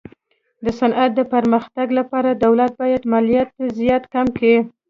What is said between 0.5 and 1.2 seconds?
د صنعت